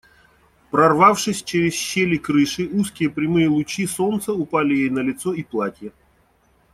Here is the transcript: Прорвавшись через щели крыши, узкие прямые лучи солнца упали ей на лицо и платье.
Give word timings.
Прорвавшись 0.71 1.43
через 1.43 1.73
щели 1.73 2.17
крыши, 2.17 2.67
узкие 2.67 3.11
прямые 3.11 3.49
лучи 3.49 3.85
солнца 3.85 4.33
упали 4.33 4.73
ей 4.75 4.89
на 4.89 5.01
лицо 5.03 5.31
и 5.31 5.43
платье. 5.43 5.91